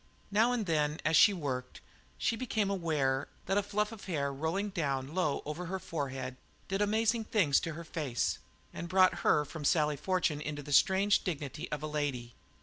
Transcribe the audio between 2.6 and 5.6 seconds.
aware that a fluff of hair rolling down low